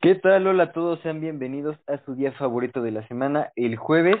¿Qué 0.00 0.14
tal? 0.14 0.46
Hola 0.46 0.62
a 0.62 0.72
todos, 0.72 1.00
sean 1.00 1.20
bienvenidos 1.20 1.76
a 1.88 1.98
su 2.04 2.14
día 2.14 2.30
favorito 2.30 2.82
de 2.82 2.92
la 2.92 3.04
semana, 3.08 3.50
el 3.56 3.74
jueves, 3.76 4.14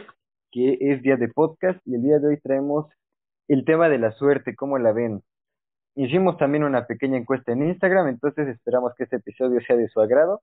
que 0.50 0.76
es 0.80 1.02
día 1.02 1.16
de 1.16 1.28
podcast, 1.28 1.78
y 1.86 1.94
el 1.94 2.02
día 2.02 2.18
de 2.18 2.26
hoy 2.26 2.40
traemos 2.40 2.86
el 3.46 3.64
tema 3.64 3.88
de 3.88 3.98
la 3.98 4.10
suerte, 4.10 4.56
¿cómo 4.56 4.78
la 4.78 4.90
ven? 4.90 5.22
Hicimos 5.94 6.36
también 6.36 6.64
una 6.64 6.88
pequeña 6.88 7.16
encuesta 7.16 7.52
en 7.52 7.62
Instagram, 7.68 8.08
entonces 8.08 8.48
esperamos 8.48 8.92
que 8.96 9.04
este 9.04 9.16
episodio 9.18 9.60
sea 9.60 9.76
de 9.76 9.88
su 9.88 10.00
agrado. 10.00 10.42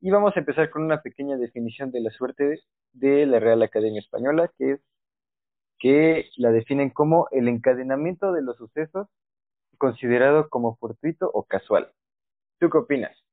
Y 0.00 0.10
vamos 0.10 0.36
a 0.36 0.40
empezar 0.40 0.70
con 0.70 0.84
una 0.84 1.02
pequeña 1.02 1.36
definición 1.38 1.90
de 1.90 2.00
la 2.00 2.10
suerte 2.10 2.60
de 2.92 3.26
la 3.26 3.40
Real 3.40 3.62
Academia 3.62 3.98
Española, 3.98 4.48
que 4.58 4.74
es 4.74 4.80
que 5.80 6.30
la 6.36 6.52
definen 6.52 6.90
como 6.90 7.26
el 7.32 7.48
encadenamiento 7.48 8.30
de 8.32 8.42
los 8.42 8.56
sucesos 8.56 9.08
considerado 9.76 10.48
como 10.48 10.76
fortuito 10.76 11.28
o 11.34 11.42
casual. 11.42 11.90
¿Tú 12.60 12.70
qué 12.70 12.78
opinas? 12.78 13.27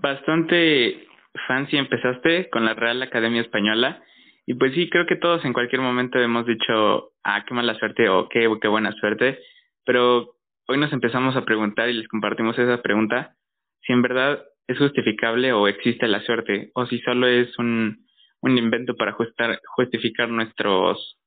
Bastante 0.00 1.08
fancy 1.46 1.76
empezaste 1.76 2.48
con 2.50 2.64
la 2.64 2.74
Real 2.74 3.02
Academia 3.02 3.40
Española. 3.40 4.02
Y 4.46 4.54
pues 4.54 4.72
sí, 4.74 4.88
creo 4.88 5.06
que 5.06 5.16
todos 5.16 5.44
en 5.44 5.52
cualquier 5.52 5.82
momento 5.82 6.18
hemos 6.18 6.46
dicho, 6.46 7.12
ah, 7.22 7.44
qué 7.46 7.54
mala 7.54 7.74
suerte 7.74 8.08
o 8.08 8.28
qué, 8.28 8.48
qué 8.60 8.68
buena 8.68 8.92
suerte. 8.92 9.38
Pero 9.84 10.36
hoy 10.66 10.78
nos 10.78 10.92
empezamos 10.92 11.36
a 11.36 11.44
preguntar 11.44 11.88
y 11.88 11.94
les 11.94 12.08
compartimos 12.08 12.58
esa 12.58 12.80
pregunta, 12.80 13.34
si 13.82 13.92
en 13.92 14.02
verdad 14.02 14.42
es 14.66 14.78
justificable 14.78 15.52
o 15.52 15.68
existe 15.68 16.08
la 16.08 16.20
suerte, 16.20 16.70
o 16.74 16.86
si 16.86 16.98
solo 17.00 17.26
es 17.26 17.58
un, 17.58 18.06
un 18.40 18.58
invento 18.58 18.96
para 18.96 19.12
justificar 19.12 20.28
nuestros, 20.30 21.18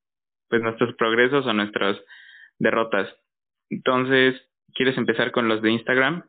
pues 0.50 0.62
nuestros 0.62 0.96
progresos 0.96 1.46
o 1.46 1.54
nuestras 1.54 2.00
derrotas. 2.58 3.08
Entonces, 3.70 4.36
¿quieres 4.74 4.98
empezar 4.98 5.32
con 5.32 5.48
los 5.48 5.62
de 5.62 5.72
Instagram? 5.72 6.24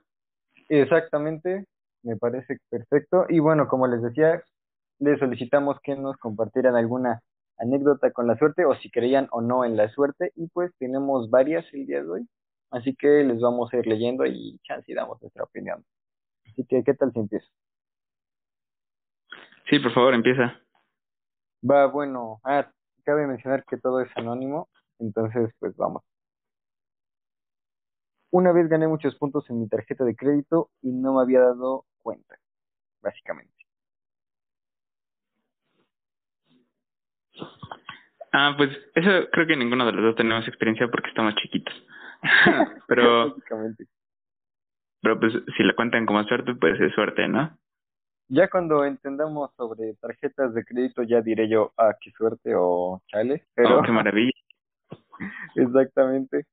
Exactamente 0.69 1.67
me 2.03 2.17
parece 2.17 2.59
perfecto. 2.69 3.27
Y 3.29 3.39
bueno, 3.39 3.69
como 3.69 3.87
les 3.87 4.03
decía, 4.03 4.43
les 4.99 5.19
solicitamos 5.19 5.79
que 5.83 5.97
nos 5.97 6.17
compartieran 6.19 6.77
alguna 6.77 7.21
anécdota 7.59 8.11
con 8.13 8.27
la 8.27 8.37
suerte 8.37 8.65
o 8.65 8.75
si 8.77 8.91
creían 8.91 9.29
o 9.31 9.41
no 9.41 9.65
en 9.65 9.77
la 9.77 9.89
suerte 9.91 10.33
y 10.37 10.49
pues 10.49 10.73
tenemos 10.79 11.31
varias 11.31 11.65
el 11.73 11.87
día 11.87 12.03
de 12.03 12.09
hoy. 12.09 12.29
Así 12.71 12.95
que 12.97 13.23
les 13.23 13.41
vamos 13.41 13.73
a 13.73 13.77
ir 13.77 13.87
leyendo 13.87 14.25
y 14.27 14.59
chance 14.63 14.91
y 14.91 14.95
damos 14.95 15.21
nuestra 15.21 15.45
opinión. 15.45 15.85
Así 16.47 16.65
que, 16.67 16.83
¿qué 16.83 16.95
tal 16.95 17.13
si 17.13 17.21
empiezo? 17.21 17.47
Sí, 19.69 19.79
por 19.79 19.93
favor, 19.93 20.15
empieza. 20.15 20.59
Va, 21.69 21.87
bueno, 21.87 22.41
ah, 22.45 22.71
cabe 23.05 23.27
mencionar 23.27 23.65
que 23.65 23.77
todo 23.77 24.01
es 24.01 24.11
anónimo, 24.17 24.69
entonces 24.99 25.51
pues 25.59 25.77
vamos. 25.77 26.03
Una 28.31 28.53
vez 28.53 28.69
gané 28.69 28.89
muchos 28.89 29.15
puntos 29.17 29.49
en 29.51 29.61
mi 29.61 29.69
tarjeta 29.69 30.05
de 30.05 30.17
crédito 30.17 30.71
y 30.81 30.91
no 30.91 31.15
me 31.15 31.23
había 31.23 31.41
dado 31.41 31.85
cuenta, 32.03 32.37
básicamente. 33.01 33.53
Ah, 38.33 38.55
pues 38.57 38.71
eso 38.95 39.29
creo 39.31 39.47
que 39.47 39.57
ninguno 39.57 39.85
de 39.85 39.93
los 39.93 40.03
dos 40.03 40.17
tenemos 40.17 40.47
experiencia 40.49 40.89
porque 40.89 41.09
estamos 41.09 41.35
chiquitos. 41.37 41.75
pero, 42.89 43.37
pero 45.03 45.21
pues 45.21 45.33
si 45.57 45.63
lo 45.63 45.75
cuentan 45.75 46.07
como 46.07 46.23
suerte, 46.25 46.55
pues 46.55 46.81
es 46.81 46.95
suerte, 46.95 47.29
¿no? 47.29 47.57
Ya 48.29 48.49
cuando 48.49 48.85
entendamos 48.87 49.51
sobre 49.57 49.95
tarjetas 50.01 50.55
de 50.55 50.65
crédito, 50.65 51.03
ya 51.03 51.21
diré 51.21 51.49
yo, 51.51 51.73
ah, 51.77 51.95
qué 52.01 52.11
suerte 52.13 52.55
o 52.57 53.03
chale. 53.09 53.45
Pero... 53.55 53.81
Oh, 53.81 53.83
qué 53.83 53.93
maravilla. 53.93 54.33
Exactamente. 55.57 56.47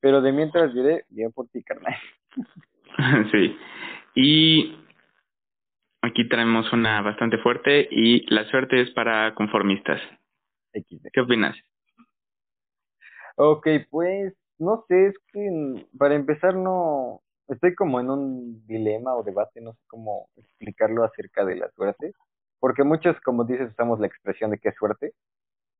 Pero 0.00 0.22
de 0.22 0.32
mientras 0.32 0.72
diré, 0.72 1.04
bien 1.10 1.32
por 1.32 1.48
ti, 1.48 1.62
carnal. 1.62 1.94
sí. 3.32 3.58
Y 4.14 4.87
aquí 6.08 6.28
traemos 6.28 6.72
una 6.72 7.02
bastante 7.02 7.38
fuerte 7.38 7.88
y 7.90 8.26
la 8.32 8.44
suerte 8.50 8.80
es 8.80 8.90
para 8.90 9.34
conformistas. 9.34 10.00
¿Qué 10.72 11.20
opinas? 11.20 11.56
Ok, 13.36 13.66
pues 13.90 14.34
no 14.58 14.84
sé, 14.88 15.06
es 15.06 15.14
que 15.32 15.86
para 15.96 16.14
empezar 16.14 16.54
no, 16.54 17.22
estoy 17.48 17.74
como 17.74 18.00
en 18.00 18.10
un 18.10 18.66
dilema 18.66 19.14
o 19.14 19.22
debate, 19.22 19.60
no 19.60 19.72
sé 19.72 19.80
cómo 19.86 20.28
explicarlo 20.36 21.04
acerca 21.04 21.44
de 21.44 21.56
la 21.56 21.70
suerte, 21.70 22.12
porque 22.58 22.82
muchos, 22.82 23.18
como 23.20 23.44
dices, 23.44 23.70
usamos 23.70 24.00
la 24.00 24.08
expresión 24.08 24.50
de 24.50 24.58
qué 24.58 24.72
suerte, 24.72 25.12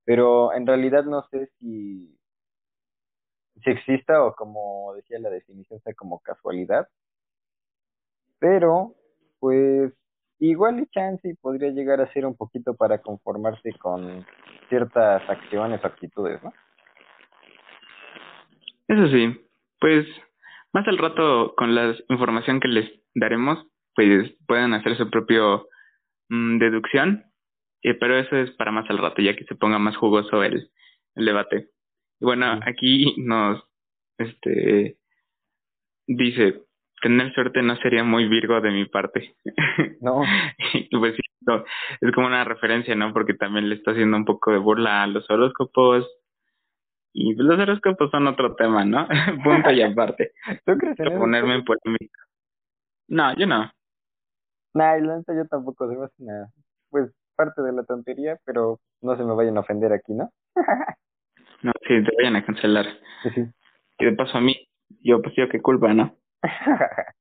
pero 0.05 0.53
en 0.55 0.67
realidad 0.67 1.05
no 1.05 1.27
sé 1.31 1.51
si 1.59 2.19
si 3.65 3.71
exista 3.71 4.25
o 4.25 4.35
como 4.35 4.95
decía 4.95 5.19
la 5.19 5.31
definición 5.31 5.81
sea 5.81 5.95
como 5.95 6.21
casualidad. 6.21 6.89
Pero, 8.39 8.95
pues, 9.41 9.93
igual 10.39 10.81
y 10.81 10.87
chance 10.87 11.29
y 11.29 11.35
podría 11.35 11.71
llegar 11.71 12.01
a 12.01 12.13
ser 12.13 12.27
un 12.27 12.37
poquito 12.37 12.75
para 12.75 12.99
conformarse 12.99 13.73
con 13.79 14.25
ciertas 14.69 15.29
acciones 15.29 15.83
o 15.83 15.87
actitudes, 15.87 16.43
¿no? 16.43 16.53
Eso 18.89 19.09
sí, 19.09 19.39
pues 19.81 20.07
más 20.73 20.87
al 20.89 20.99
rato 20.99 21.55
con 21.57 21.75
la 21.75 21.95
información 22.09 22.61
que 22.61 22.69
les 22.69 22.91
daremos, 23.15 23.67
pues 23.95 24.33
pueden 24.47 24.75
hacer 24.75 24.97
su 24.97 25.11
propio 25.11 25.69
mm, 26.29 26.59
deducción, 26.59 27.25
eh, 27.83 27.95
pero 27.95 28.17
eso 28.17 28.37
es 28.37 28.51
para 28.53 28.73
más 28.73 28.89
al 28.89 28.99
rato, 28.99 29.21
ya 29.21 29.37
que 29.37 29.45
se 29.45 29.55
ponga 29.55 29.79
más 29.79 29.97
jugoso 29.97 30.43
el, 30.43 30.71
el 31.17 31.25
debate. 31.25 31.69
Bueno, 32.21 32.61
aquí 32.67 33.15
nos 33.19 33.63
este 34.19 34.99
dice, 36.07 36.65
tener 37.01 37.33
suerte 37.35 37.63
no 37.63 37.77
sería 37.77 38.05
muy 38.05 38.29
virgo 38.29 38.61
de 38.61 38.71
mi 38.71 38.85
parte. 38.87 39.35
No. 40.01 40.23
pues 41.01 41.17
sí, 41.17 41.23
es 42.01 42.13
como 42.13 42.27
una 42.27 42.45
referencia, 42.45 42.95
¿no? 42.95 43.13
Porque 43.13 43.35
también 43.35 43.69
le 43.69 43.77
está 43.77 43.91
haciendo 43.93 44.17
un 44.17 44.25
poco 44.25 44.53
de 44.53 44.59
burla 44.59 45.03
a 45.03 45.07
los 45.07 45.29
horóscopos. 45.31 46.07
Y 47.13 47.35
pues 47.35 47.47
los 47.47 47.59
horóscopos 47.59 48.11
son 48.11 48.27
otro 48.27 48.55
tema, 48.55 48.85
¿no? 48.85 49.09
Punto 49.45 49.73
y 49.73 49.83
aparte. 49.83 50.33
¿Tú 50.65 50.77
crees 50.77 50.99
en 51.01 51.19
ponerme 51.19 51.55
en 51.55 51.65
polémica. 51.65 52.21
No, 53.09 53.35
yo 53.37 53.47
no. 53.47 53.71
Nah, 54.75 54.97
la 54.99 55.23
yo 55.27 55.47
tampoco, 55.49 55.89
digo 55.89 56.09
nada. 56.19 56.49
Pues 56.91 57.11
parte 57.35 57.63
de 57.63 57.73
la 57.73 57.85
tontería, 57.85 58.39
pero 58.45 58.79
no 59.01 59.17
se 59.17 59.25
me 59.25 59.35
vayan 59.35 59.57
a 59.57 59.61
ofender 59.61 59.93
aquí, 59.93 60.13
¿no? 60.13 60.31
No, 61.61 61.73
sí, 61.89 62.05
te 62.05 62.17
vayan 62.17 62.37
a 62.37 62.47
cancelar. 62.47 62.87
Sí, 63.25 63.31
sí. 63.31 63.41
Y 63.99 64.05
de 64.05 64.13
paso 64.13 64.39
a 64.39 64.41
mí, 64.41 64.69
yo 65.03 65.21
pues 65.21 65.35
yo 65.37 65.49
qué 65.49 65.61
culpa, 65.61 65.93
¿no? 65.93 66.15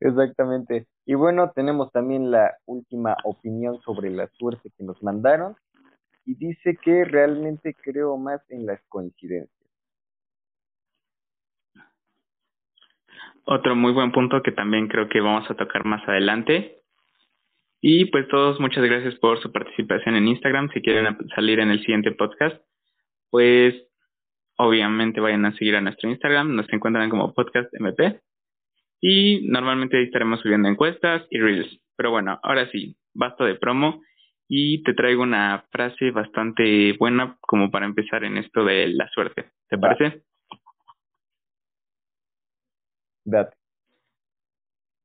Exactamente. 0.00 0.86
Y 1.06 1.14
bueno, 1.14 1.52
tenemos 1.54 1.92
también 1.92 2.30
la 2.30 2.56
última 2.66 3.16
opinión 3.24 3.80
sobre 3.82 4.10
la 4.10 4.28
suerte 4.38 4.70
que 4.76 4.84
nos 4.84 5.02
mandaron. 5.02 5.56
Y 6.24 6.34
dice 6.34 6.76
que 6.82 7.04
realmente 7.04 7.74
creo 7.74 8.16
más 8.16 8.40
en 8.50 8.66
las 8.66 8.80
coincidencias. 8.88 9.50
Otro 13.44 13.74
muy 13.74 13.92
buen 13.92 14.12
punto 14.12 14.42
que 14.42 14.52
también 14.52 14.86
creo 14.86 15.08
que 15.08 15.20
vamos 15.20 15.50
a 15.50 15.54
tocar 15.54 15.84
más 15.84 16.06
adelante. 16.08 16.82
Y 17.80 18.04
pues 18.06 18.28
todos, 18.28 18.60
muchas 18.60 18.84
gracias 18.84 19.14
por 19.16 19.40
su 19.40 19.50
participación 19.50 20.14
en 20.16 20.28
Instagram. 20.28 20.68
Si 20.72 20.82
quieren 20.82 21.16
salir 21.34 21.60
en 21.60 21.70
el 21.70 21.80
siguiente 21.80 22.12
podcast, 22.12 22.60
pues 23.30 23.74
obviamente 24.56 25.20
vayan 25.20 25.46
a 25.46 25.56
seguir 25.56 25.76
a 25.76 25.80
nuestro 25.80 26.10
Instagram, 26.10 26.54
nos 26.54 26.70
encuentran 26.70 27.08
como 27.08 27.32
podcast 27.32 27.72
MP 27.72 28.20
y 29.00 29.48
normalmente 29.48 29.96
ahí 29.96 30.04
estaremos 30.04 30.40
subiendo 30.40 30.68
encuestas 30.68 31.26
y 31.30 31.38
reels. 31.38 31.80
Pero 31.96 32.10
bueno, 32.10 32.38
ahora 32.42 32.70
sí, 32.70 32.96
basta 33.14 33.44
de 33.44 33.56
promo 33.56 34.02
y 34.48 34.82
te 34.82 34.94
traigo 34.94 35.22
una 35.22 35.64
frase 35.70 36.10
bastante 36.10 36.94
buena 36.98 37.36
como 37.40 37.70
para 37.70 37.86
empezar 37.86 38.24
en 38.24 38.36
esto 38.36 38.64
de 38.64 38.88
la 38.88 39.08
suerte. 39.08 39.50
¿Te 39.68 39.78
parece? 39.78 40.22
Date. 43.24 43.56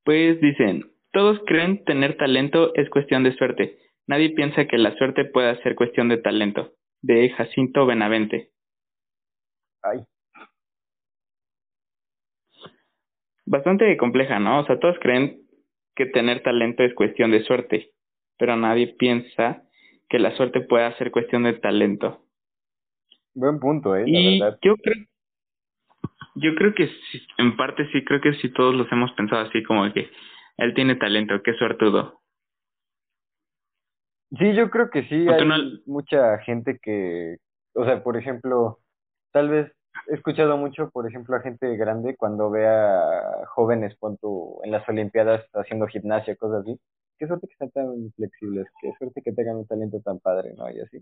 Pues 0.03 0.39
dicen, 0.41 0.91
todos 1.11 1.39
creen 1.45 1.83
tener 1.85 2.17
talento 2.17 2.73
es 2.75 2.89
cuestión 2.89 3.23
de 3.23 3.35
suerte. 3.35 3.77
Nadie 4.07 4.31
piensa 4.31 4.65
que 4.65 4.77
la 4.77 4.95
suerte 4.97 5.25
pueda 5.25 5.55
ser 5.63 5.75
cuestión 5.75 6.09
de 6.09 6.17
talento 6.17 6.73
de 7.01 7.29
Jacinto 7.29 7.85
Benavente. 7.85 8.51
Ay. 9.83 9.99
Bastante 13.45 13.95
compleja, 13.97 14.39
¿no? 14.39 14.61
O 14.61 14.65
sea, 14.65 14.79
todos 14.79 14.97
creen 14.99 15.41
que 15.95 16.05
tener 16.07 16.41
talento 16.41 16.83
es 16.83 16.93
cuestión 16.93 17.31
de 17.31 17.43
suerte, 17.43 17.91
pero 18.37 18.55
nadie 18.55 18.95
piensa 18.97 19.63
que 20.09 20.19
la 20.19 20.35
suerte 20.35 20.61
pueda 20.61 20.95
ser 20.97 21.11
cuestión 21.11 21.43
de 21.43 21.53
talento. 21.53 22.25
Buen 23.33 23.59
punto, 23.59 23.95
¿eh? 23.95 24.03
y 24.05 24.39
yo 24.39 24.75
creo, 24.77 24.95
yo 26.35 26.55
creo 26.55 26.73
que 26.73 26.89
en 27.37 27.55
parte 27.57 27.87
sí, 27.91 28.03
creo 28.03 28.21
que 28.21 28.33
sí 28.35 28.49
todos 28.49 28.73
los 28.75 28.91
hemos 28.91 29.11
pensado 29.13 29.47
así 29.47 29.63
como 29.63 29.91
que 29.93 30.09
él 30.57 30.73
tiene 30.73 30.95
talento, 30.95 31.41
qué 31.43 31.53
suertudo. 31.53 32.21
Sí, 34.37 34.53
yo 34.53 34.69
creo 34.69 34.89
que 34.89 35.03
sí. 35.03 35.27
Hay 35.27 35.81
mucha 35.85 36.39
gente 36.39 36.79
que, 36.81 37.37
o 37.73 37.85
sea, 37.85 38.03
por 38.03 38.17
ejemplo, 38.17 38.79
tal 39.31 39.49
vez 39.49 39.74
he 40.07 40.15
escuchado 40.15 40.57
mucho, 40.57 40.89
por 40.91 41.07
ejemplo, 41.07 41.35
a 41.35 41.41
gente 41.41 41.75
grande 41.77 42.15
cuando 42.15 42.49
ve 42.49 42.67
a 42.67 43.45
jóvenes 43.47 43.95
pon 43.95 44.17
en 44.63 44.71
las 44.71 44.87
Olimpiadas 44.87 45.45
haciendo 45.53 45.87
gimnasia, 45.87 46.35
cosas 46.35 46.61
así. 46.61 46.79
Qué 47.17 47.27
suerte 47.27 47.47
que 47.47 47.53
están 47.53 47.71
tan 47.71 48.11
flexibles, 48.15 48.67
qué 48.81 48.91
suerte 48.97 49.21
que 49.23 49.31
tengan 49.31 49.57
un 49.57 49.67
talento 49.67 50.01
tan 50.03 50.19
padre, 50.19 50.53
¿no? 50.57 50.69
Y 50.69 50.81
así. 50.81 50.99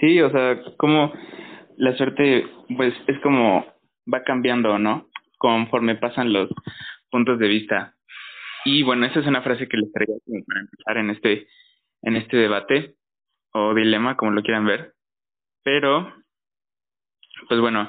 Sí, 0.00 0.20
o 0.20 0.30
sea, 0.30 0.60
como 0.76 1.12
la 1.76 1.96
suerte, 1.96 2.44
pues 2.76 2.94
es 3.08 3.18
como 3.20 3.64
va 4.12 4.22
cambiando, 4.22 4.78
¿no? 4.78 5.08
Conforme 5.38 5.96
pasan 5.96 6.32
los 6.32 6.48
puntos 7.10 7.38
de 7.38 7.48
vista. 7.48 7.94
Y 8.64 8.82
bueno, 8.82 9.06
esa 9.06 9.20
es 9.20 9.26
una 9.26 9.42
frase 9.42 9.68
que 9.68 9.76
les 9.76 9.92
traía 9.92 10.14
para 10.46 10.60
empezar 10.60 10.96
en 10.98 11.10
este, 11.10 11.48
en 12.02 12.16
este 12.16 12.36
debate 12.36 12.94
o 13.52 13.74
dilema, 13.74 14.16
como 14.16 14.32
lo 14.32 14.42
quieran 14.42 14.66
ver. 14.66 14.94
Pero, 15.64 16.12
pues 17.48 17.60
bueno, 17.60 17.88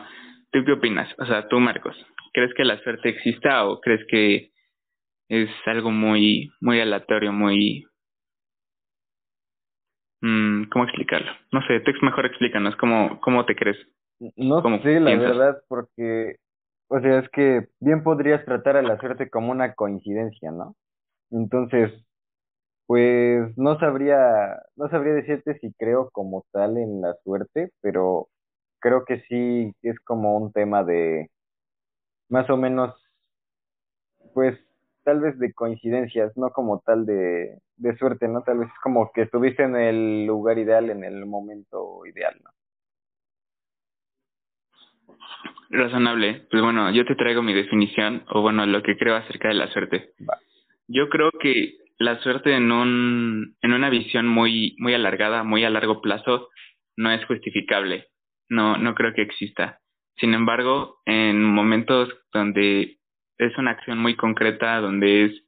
¿tú 0.51 0.63
qué 0.65 0.73
opinas? 0.73 1.09
O 1.19 1.25
sea, 1.25 1.47
tú, 1.47 1.59
Marcos, 1.59 1.95
¿crees 2.33 2.53
que 2.55 2.65
la 2.65 2.81
suerte 2.83 3.09
exista 3.09 3.65
o 3.65 3.79
crees 3.79 4.05
que 4.07 4.51
es 5.29 5.49
algo 5.65 5.91
muy, 5.91 6.51
muy 6.61 6.79
aleatorio, 6.79 7.31
muy... 7.31 7.85
Mm, 10.21 10.65
¿Cómo 10.69 10.83
explicarlo? 10.83 11.31
No 11.51 11.61
sé, 11.67 11.79
tú 11.81 11.91
mejor 12.01 12.25
explícanos, 12.25 12.75
¿cómo, 12.75 13.19
cómo 13.21 13.45
te 13.45 13.55
crees? 13.55 13.77
No 14.35 14.61
sé, 14.81 14.99
la 14.99 15.15
verdad, 15.15 15.61
porque, 15.69 16.35
o 16.89 16.99
sea, 16.99 17.19
es 17.19 17.29
que 17.29 17.67
bien 17.79 18.03
podrías 18.03 18.43
tratar 18.43 18.75
a 18.75 18.81
la 18.81 18.99
suerte 18.99 19.29
como 19.29 19.51
una 19.51 19.75
coincidencia, 19.75 20.51
¿no? 20.51 20.75
Entonces, 21.31 21.93
pues 22.89 23.55
no 23.55 23.77
sabría, 23.77 24.63
no 24.75 24.89
sabría 24.89 25.13
decirte 25.13 25.59
si 25.59 25.71
creo 25.73 26.09
como 26.09 26.43
tal 26.51 26.75
en 26.75 27.01
la 27.01 27.13
suerte, 27.23 27.69
pero 27.81 28.29
creo 28.79 29.05
que 29.05 29.21
sí 29.29 29.71
es 29.83 29.99
como 29.99 30.35
un 30.35 30.51
tema 30.51 30.83
de 30.83 31.29
más 32.29 32.49
o 32.49 32.57
menos, 32.57 32.95
pues 34.33 34.59
tal 35.03 35.19
vez 35.19 35.37
de 35.37 35.53
coincidencias, 35.53 36.35
no 36.35 36.49
como 36.49 36.79
tal 36.79 37.05
de, 37.05 37.59
de 37.77 37.95
suerte, 37.97 38.27
¿no? 38.27 38.41
Tal 38.41 38.57
vez 38.57 38.69
es 38.69 38.79
como 38.81 39.11
que 39.13 39.21
estuviste 39.21 39.61
en 39.61 39.75
el 39.75 40.25
lugar 40.25 40.57
ideal 40.57 40.89
en 40.89 41.03
el 41.03 41.27
momento 41.27 42.03
ideal, 42.07 42.41
¿no? 42.43 42.49
Razonable. 45.69 46.47
Pues 46.49 46.63
bueno, 46.63 46.89
yo 46.89 47.05
te 47.05 47.13
traigo 47.13 47.43
mi 47.43 47.53
definición, 47.53 48.23
o 48.31 48.41
bueno, 48.41 48.65
lo 48.65 48.81
que 48.81 48.97
creo 48.97 49.15
acerca 49.15 49.49
de 49.49 49.53
la 49.53 49.67
suerte. 49.67 50.13
Yo 50.87 51.07
creo 51.09 51.29
que 51.39 51.88
la 51.99 52.19
suerte 52.21 52.55
en 52.55 52.71
un 52.71 53.55
en 53.61 53.73
una 53.73 53.89
visión 53.89 54.27
muy 54.27 54.75
muy 54.79 54.93
alargada, 54.93 55.43
muy 55.43 55.63
a 55.65 55.69
largo 55.69 56.01
plazo 56.01 56.49
no 56.97 57.11
es 57.11 57.23
justificable. 57.25 58.07
No 58.49 58.77
no 58.77 58.95
creo 58.95 59.13
que 59.13 59.21
exista. 59.21 59.79
Sin 60.17 60.33
embargo, 60.33 60.99
en 61.05 61.43
momentos 61.43 62.09
donde 62.33 62.97
es 63.37 63.57
una 63.57 63.71
acción 63.71 63.99
muy 63.99 64.15
concreta, 64.15 64.79
donde 64.79 65.25
es 65.25 65.43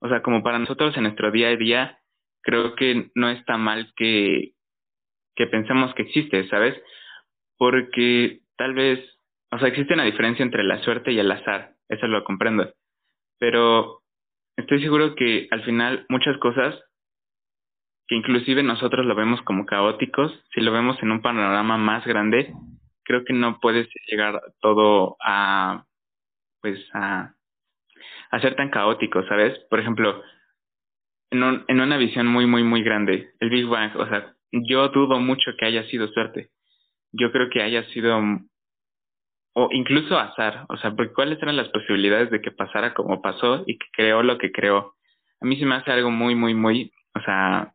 o 0.00 0.08
sea, 0.08 0.22
como 0.22 0.42
para 0.42 0.58
nosotros 0.58 0.96
en 0.96 1.04
nuestro 1.04 1.30
día 1.32 1.48
a 1.48 1.56
día, 1.56 1.98
creo 2.42 2.74
que 2.76 3.10
no 3.14 3.30
está 3.30 3.56
mal 3.56 3.92
que 3.96 4.52
que 5.36 5.46
pensemos 5.46 5.94
que 5.94 6.02
existe, 6.02 6.48
¿sabes? 6.48 6.76
Porque 7.56 8.40
tal 8.56 8.74
vez, 8.74 8.98
o 9.52 9.58
sea, 9.58 9.68
existe 9.68 9.94
una 9.94 10.04
diferencia 10.04 10.42
entre 10.42 10.64
la 10.64 10.82
suerte 10.82 11.12
y 11.12 11.18
el 11.20 11.30
azar, 11.30 11.74
eso 11.88 12.08
lo 12.08 12.24
comprendo. 12.24 12.72
Pero 13.38 13.97
estoy 14.58 14.82
seguro 14.82 15.14
que 15.14 15.48
al 15.50 15.62
final 15.64 16.04
muchas 16.08 16.36
cosas 16.38 16.74
que 18.06 18.16
inclusive 18.16 18.62
nosotros 18.62 19.06
lo 19.06 19.14
vemos 19.14 19.40
como 19.42 19.66
caóticos, 19.66 20.32
si 20.52 20.60
lo 20.60 20.72
vemos 20.72 21.00
en 21.02 21.12
un 21.12 21.22
panorama 21.22 21.76
más 21.76 22.06
grande, 22.06 22.52
creo 23.04 23.24
que 23.24 23.34
no 23.34 23.60
puedes 23.60 23.88
llegar 24.08 24.40
todo 24.60 25.16
a 25.22 25.84
pues 26.60 26.78
a, 26.92 27.34
a 28.30 28.40
ser 28.40 28.56
tan 28.56 28.70
caótico, 28.70 29.22
¿sabes? 29.28 29.56
Por 29.70 29.78
ejemplo, 29.78 30.22
en, 31.30 31.42
un, 31.42 31.64
en 31.68 31.80
una 31.80 31.96
visión 31.96 32.26
muy, 32.26 32.46
muy, 32.46 32.64
muy 32.64 32.82
grande, 32.82 33.30
el 33.38 33.50
Big 33.50 33.66
Bang, 33.66 33.94
o 33.96 34.06
sea, 34.08 34.34
yo 34.50 34.88
dudo 34.88 35.20
mucho 35.20 35.52
que 35.56 35.66
haya 35.66 35.84
sido 35.84 36.08
suerte. 36.08 36.50
Yo 37.12 37.30
creo 37.30 37.48
que 37.48 37.62
haya 37.62 37.84
sido 37.90 38.20
o 39.54 39.68
incluso 39.72 40.18
azar, 40.18 40.66
o 40.68 40.76
sea, 40.76 40.94
cuáles 41.14 41.42
eran 41.42 41.56
las 41.56 41.68
posibilidades 41.70 42.30
de 42.30 42.40
que 42.40 42.50
pasara 42.50 42.94
como 42.94 43.20
pasó 43.22 43.64
y 43.66 43.78
que 43.78 43.86
creó 43.92 44.22
lo 44.22 44.38
que 44.38 44.52
creó. 44.52 44.94
A 45.40 45.46
mí 45.46 45.58
se 45.58 45.66
me 45.66 45.74
hace 45.74 45.90
algo 45.90 46.10
muy, 46.10 46.34
muy, 46.34 46.54
muy, 46.54 46.92
o 47.14 47.20
sea, 47.20 47.74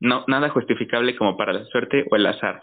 no, 0.00 0.24
nada 0.28 0.48
justificable 0.50 1.16
como 1.16 1.36
para 1.36 1.52
la 1.52 1.64
suerte 1.66 2.06
o 2.10 2.16
el 2.16 2.26
azar. 2.26 2.60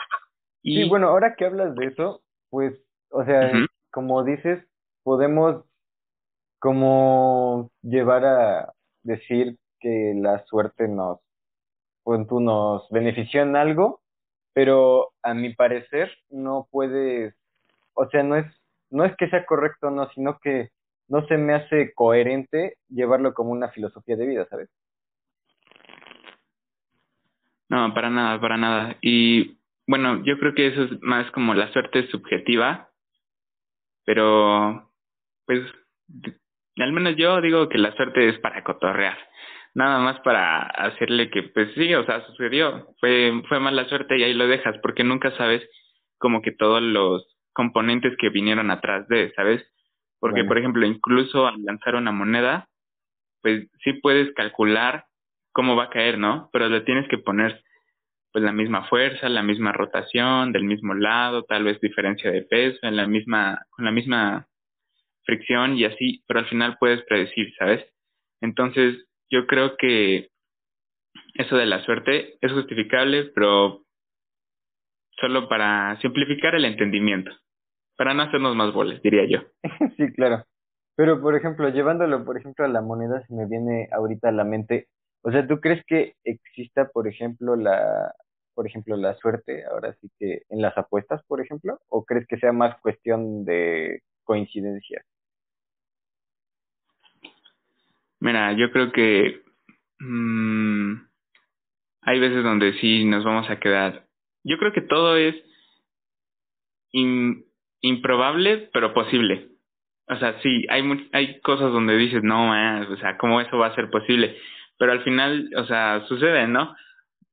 Y... 0.63 0.83
Sí, 0.83 0.89
bueno, 0.89 1.07
ahora 1.07 1.35
que 1.35 1.45
hablas 1.45 1.75
de 1.75 1.85
eso, 1.85 2.21
pues, 2.49 2.73
o 3.09 3.23
sea, 3.23 3.51
como 3.91 4.23
dices, 4.23 4.65
podemos 5.03 5.63
como 6.59 7.71
llevar 7.83 8.25
a 8.25 8.73
decir 9.03 9.57
que 9.79 10.13
la 10.15 10.43
suerte 10.45 10.87
nos, 10.87 11.19
pues, 12.03 12.27
tú 12.27 12.39
nos 12.39 12.89
benefició 12.89 13.43
en 13.43 13.55
algo, 13.55 14.01
pero 14.53 15.11
a 15.21 15.33
mi 15.33 15.53
parecer 15.53 16.11
no 16.29 16.67
puedes 16.71 17.35
o 17.97 18.07
sea, 18.09 18.23
no 18.23 18.35
es, 18.35 18.45
no 18.91 19.05
es 19.05 19.15
que 19.17 19.29
sea 19.29 19.45
correcto 19.45 19.89
no, 19.89 20.07
sino 20.11 20.39
que 20.39 20.69
no 21.07 21.25
se 21.27 21.37
me 21.37 21.53
hace 21.53 21.93
coherente 21.93 22.77
llevarlo 22.89 23.33
como 23.33 23.51
una 23.51 23.69
filosofía 23.69 24.15
de 24.15 24.27
vida, 24.27 24.47
¿sabes? 24.49 24.69
No, 27.69 27.93
para 27.93 28.09
nada, 28.09 28.39
para 28.39 28.57
nada. 28.57 28.97
Y 29.01 29.57
bueno, 29.87 30.23
yo 30.23 30.37
creo 30.37 30.53
que 30.53 30.67
eso 30.67 30.83
es 30.83 31.01
más 31.01 31.29
como 31.31 31.53
la 31.53 31.71
suerte 31.73 32.07
subjetiva, 32.07 32.89
pero 34.05 34.91
pues 35.45 35.61
al 36.77 36.93
menos 36.93 37.15
yo 37.15 37.41
digo 37.41 37.67
que 37.67 37.77
la 37.77 37.95
suerte 37.95 38.29
es 38.29 38.39
para 38.39 38.63
cotorrear, 38.63 39.17
nada 39.73 39.99
más 39.99 40.19
para 40.21 40.61
hacerle 40.61 41.29
que 41.29 41.43
pues 41.43 41.73
sí, 41.73 41.93
o 41.95 42.05
sea, 42.05 42.25
sucedió, 42.27 42.87
fue 42.99 43.41
fue 43.49 43.59
mala 43.59 43.85
suerte 43.89 44.17
y 44.17 44.23
ahí 44.23 44.33
lo 44.33 44.47
dejas 44.47 44.77
porque 44.81 45.03
nunca 45.03 45.35
sabes 45.37 45.67
como 46.19 46.41
que 46.41 46.51
todos 46.51 46.81
los 46.81 47.36
componentes 47.57 48.15
que 48.19 48.29
vinieron 48.29 48.69
atrás 48.69 49.07
de, 49.07 49.33
¿sabes? 49.35 49.65
Porque, 50.19 50.43
por 50.43 50.59
ejemplo, 50.59 50.85
incluso 50.85 51.47
al 51.47 51.63
lanzar 51.63 51.95
una 51.95 52.11
moneda, 52.11 52.67
pues 53.41 53.67
sí 53.83 53.93
puedes 53.93 54.31
calcular 54.35 55.05
cómo 55.53 55.75
va 55.75 55.85
a 55.85 55.89
caer, 55.89 56.19
¿no? 56.19 56.49
Pero 56.53 56.69
le 56.69 56.81
tienes 56.81 57.07
que 57.09 57.17
poner 57.17 57.63
pues 58.31 58.43
la 58.45 58.51
misma 58.51 58.87
fuerza, 58.89 59.27
la 59.27 59.41
misma 59.41 59.71
rotación, 59.71 60.51
del 60.51 60.65
mismo 60.65 60.93
lado, 60.93 61.45
tal 61.45 61.63
vez 61.63 61.81
diferencia 61.81 62.29
de 62.29 62.43
peso, 62.43 62.77
en 62.83 62.95
la 62.95 63.07
misma, 63.07 63.59
con 63.71 63.85
la 63.85 63.91
misma 63.91 64.45
fricción 65.23 65.75
y 65.75 65.85
así, 65.85 66.23
pero 66.27 66.41
al 66.41 66.47
final 66.47 66.77
puedes 66.79 67.03
predecir, 67.05 67.51
¿sabes? 67.57 67.83
Entonces, 68.39 69.03
yo 69.31 69.47
creo 69.47 69.77
que 69.77 70.29
eso 71.33 71.57
de 71.57 71.65
la 71.65 71.83
suerte 71.85 72.37
es 72.39 72.51
justificable, 72.51 73.31
pero 73.33 73.81
solo 75.19 75.49
para 75.49 75.99
simplificar 76.01 76.53
el 76.53 76.65
entendimiento 76.65 77.31
para 77.97 78.13
no 78.13 78.23
hacernos 78.23 78.55
más 78.55 78.73
boles, 78.73 79.01
diría 79.01 79.25
yo. 79.27 79.39
sí, 79.97 80.11
claro. 80.13 80.45
Pero, 80.95 81.21
por 81.21 81.35
ejemplo, 81.35 81.69
llevándolo, 81.69 82.23
por 82.25 82.37
ejemplo, 82.37 82.65
a 82.65 82.69
la 82.69 82.81
moneda, 82.81 83.25
se 83.27 83.33
me 83.33 83.45
viene 83.45 83.87
ahorita 83.91 84.29
a 84.29 84.31
la 84.31 84.43
mente, 84.43 84.87
o 85.21 85.31
sea, 85.31 85.45
¿tú 85.47 85.59
crees 85.59 85.83
que 85.85 86.15
exista, 86.23 86.89
por 86.89 87.07
ejemplo, 87.07 87.55
la, 87.55 88.13
por 88.53 88.65
ejemplo, 88.65 88.97
la 88.97 89.15
suerte, 89.17 89.65
ahora 89.65 89.93
sí 90.01 90.09
que 90.17 90.43
en 90.49 90.61
las 90.61 90.77
apuestas, 90.77 91.21
por 91.27 91.41
ejemplo, 91.41 91.79
o 91.89 92.05
crees 92.05 92.25
que 92.27 92.37
sea 92.37 92.51
más 92.51 92.79
cuestión 92.81 93.45
de 93.45 94.01
coincidencia? 94.23 95.03
Mira, 98.19 98.53
yo 98.53 98.71
creo 98.71 98.91
que 98.91 99.43
mmm, 99.99 100.95
hay 102.01 102.19
veces 102.19 102.43
donde 102.43 102.73
sí 102.79 103.05
nos 103.05 103.23
vamos 103.23 103.49
a 103.49 103.59
quedar. 103.59 104.07
Yo 104.43 104.57
creo 104.57 104.73
que 104.73 104.81
todo 104.81 105.17
es 105.17 105.35
improbable, 107.81 108.69
pero 108.73 108.93
posible. 108.93 109.49
O 110.09 110.15
sea, 110.17 110.39
sí, 110.41 110.65
hay, 110.69 111.09
hay 111.11 111.39
cosas 111.41 111.71
donde 111.71 111.97
dices, 111.97 112.23
no, 112.23 112.51
o 112.51 112.97
sea, 112.97 113.17
¿cómo 113.17 113.41
eso 113.41 113.57
va 113.57 113.67
a 113.67 113.75
ser 113.75 113.89
posible? 113.89 114.37
Pero 114.77 114.91
al 114.93 115.03
final, 115.03 115.49
o 115.57 115.65
sea, 115.65 116.05
sucede, 116.07 116.47
¿no? 116.47 116.75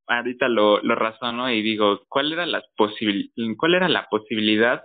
Ahorita 0.06 0.48
lo, 0.48 0.82
lo 0.82 0.94
razono 0.96 1.50
y 1.50 1.62
digo, 1.62 2.02
¿cuál 2.08 2.32
era, 2.32 2.46
la 2.46 2.62
posibil 2.76 3.32
¿cuál 3.56 3.74
era 3.74 3.88
la 3.88 4.06
posibilidad 4.08 4.82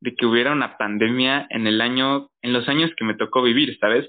de 0.00 0.14
que 0.14 0.26
hubiera 0.26 0.52
una 0.52 0.76
pandemia 0.78 1.46
en 1.50 1.66
el 1.66 1.80
año, 1.80 2.30
en 2.42 2.52
los 2.52 2.68
años 2.68 2.90
que 2.96 3.04
me 3.04 3.16
tocó 3.16 3.42
vivir, 3.42 3.76
¿sabes? 3.78 4.08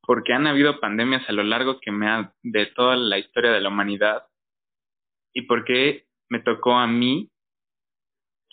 Porque 0.00 0.32
han 0.32 0.46
habido 0.46 0.80
pandemias 0.80 1.28
a 1.28 1.32
lo 1.32 1.42
largo 1.42 1.80
que 1.80 1.90
me 1.90 2.08
ha, 2.08 2.32
de 2.42 2.66
toda 2.66 2.96
la 2.96 3.18
historia 3.18 3.52
de 3.52 3.60
la 3.60 3.68
humanidad. 3.68 4.24
¿Y 5.34 5.42
por 5.42 5.64
qué 5.64 6.06
me 6.28 6.40
tocó 6.40 6.74
a 6.74 6.86
mí 6.86 7.30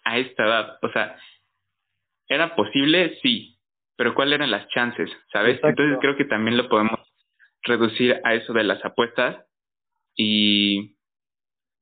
a 0.03 0.17
esta 0.17 0.43
edad? 0.43 0.79
O 0.81 0.89
sea, 0.89 1.17
¿Era 2.31 2.55
posible? 2.55 3.17
Sí, 3.21 3.59
pero 3.97 4.15
¿cuáles 4.15 4.35
eran 4.35 4.51
las 4.51 4.65
chances? 4.69 5.09
¿Sabes? 5.33 5.59
Entonces 5.61 5.97
creo 5.99 6.15
que 6.15 6.23
también 6.23 6.55
lo 6.55 6.69
podemos 6.69 6.97
reducir 7.63 8.21
a 8.23 8.33
eso 8.35 8.53
de 8.53 8.63
las 8.63 8.83
apuestas 8.85 9.45
y 10.15 10.95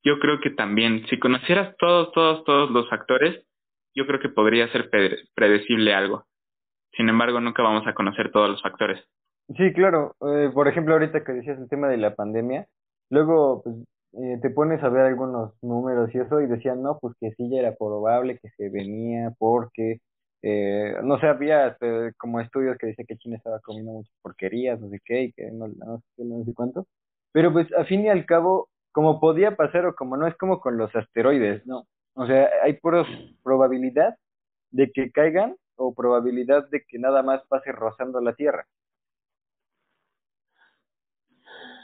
yo 0.04 0.18
creo 0.20 0.40
que 0.40 0.50
también, 0.50 1.06
si 1.08 1.20
conocieras 1.20 1.76
todos, 1.78 2.12
todos, 2.14 2.44
todos 2.46 2.72
los 2.72 2.90
factores, 2.90 3.46
yo 3.94 4.08
creo 4.08 4.20
que 4.20 4.30
podría 4.30 4.68
ser 4.72 4.90
predecible 5.36 5.94
algo. 5.94 6.26
Sin 6.94 7.10
embargo, 7.10 7.40
nunca 7.40 7.62
vamos 7.62 7.86
a 7.86 7.94
conocer 7.94 8.32
todos 8.32 8.50
los 8.50 8.62
factores. 8.64 9.00
Sí, 9.56 9.72
claro. 9.74 10.16
Eh, 10.22 10.50
por 10.52 10.68
ejemplo, 10.68 10.96
ahorita 10.96 11.24
que 11.24 11.34
decías 11.34 11.60
el 11.60 11.70
tema 11.70 11.90
de 11.90 11.98
la 11.98 12.16
pandemia, 12.16 12.66
luego 13.12 13.62
pues, 13.64 13.76
eh, 14.14 14.40
te 14.42 14.50
pones 14.50 14.84
a 14.84 14.90
ver 14.90 15.06
algunos 15.06 15.54
números 15.62 16.10
y 16.16 16.18
eso 16.18 16.42
y 16.42 16.48
decían, 16.48 16.82
no, 16.82 16.98
pues 17.00 17.16
que 17.20 17.36
sí 17.36 17.52
ya 17.52 17.60
era 17.60 17.76
probable 17.76 18.40
que 18.42 18.50
se 18.58 18.70
venía 18.70 19.32
porque, 19.38 20.00
eh, 20.42 20.96
no 21.04 21.20
sé, 21.20 21.28
había 21.28 21.68
este, 21.68 22.14
como 22.18 22.40
estudios 22.40 22.78
que 22.78 22.88
decían 22.88 23.08
que 23.08 23.18
China 23.18 23.38
estaba 23.38 23.60
comiendo 23.60 23.92
muchas 23.92 24.14
porquerías, 24.22 24.80
no 24.80 24.90
sé 24.90 25.00
qué, 25.04 25.24
y 25.24 25.32
que 25.34 25.52
no, 25.52 25.68
no, 25.68 26.02
sé, 26.16 26.24
no 26.24 26.44
sé 26.46 26.54
cuánto. 26.54 26.88
Pero 27.32 27.52
pues 27.52 27.72
a 27.74 27.86
fin 27.86 28.06
y 28.06 28.10
al 28.10 28.26
cabo, 28.26 28.70
como 28.92 29.20
podía 29.20 29.56
pasar 29.56 29.86
o 29.86 29.96
como 29.96 30.18
no, 30.18 30.28
es 30.28 30.36
como 30.38 30.60
con 30.60 30.78
los 30.78 30.96
asteroides, 30.96 31.66
¿no? 31.66 31.86
O 32.14 32.26
sea, 32.26 32.50
hay 32.64 32.74
puros 32.74 33.08
probabilidad 33.44 34.16
de 34.72 34.92
que 34.92 35.12
caigan 35.12 35.56
o 35.76 35.94
probabilidad 35.94 36.70
de 36.70 36.84
que 36.88 37.00
nada 37.00 37.24
más 37.24 37.42
pase 37.48 37.72
rozando 37.72 38.20
la 38.22 38.34
Tierra. 38.34 38.66